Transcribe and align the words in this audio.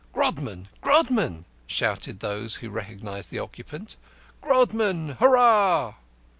"Grodman! 0.15 0.67
Grodman!" 0.81 1.45
shouted 1.67 2.21
those 2.21 2.55
who 2.55 2.71
recognised 2.71 3.29
the 3.29 3.37
occupant. 3.37 3.97
"Grodman! 4.41 5.17
Hurrah!" 5.19 5.93